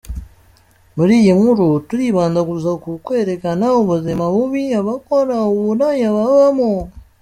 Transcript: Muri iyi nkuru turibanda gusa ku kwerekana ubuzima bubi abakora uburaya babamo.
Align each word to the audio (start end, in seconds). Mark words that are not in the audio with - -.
Muri 0.95 1.13
iyi 1.21 1.31
nkuru 1.39 1.65
turibanda 1.87 2.39
gusa 2.49 2.69
ku 2.83 2.89
kwerekana 3.05 3.65
ubuzima 3.81 4.23
bubi 4.33 4.63
abakora 4.79 5.35
uburaya 5.53 6.07
babamo. 6.15 6.71